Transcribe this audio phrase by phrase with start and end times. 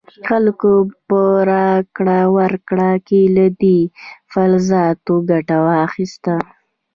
[0.27, 0.73] خلکو
[1.07, 1.21] په
[1.51, 3.79] راکړه ورکړه کې له دې
[4.31, 6.35] فلزاتو ګټه واخیسته.